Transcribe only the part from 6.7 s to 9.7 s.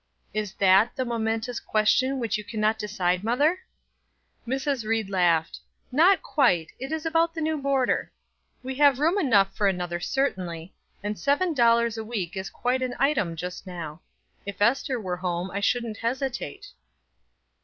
it is about the new boarder. We have room enough for